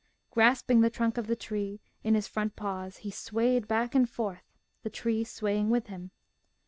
[0.31, 4.57] Grasping the trunk of the tree in his front paws he swayed back and forth,
[4.81, 6.09] the tree swaying with him.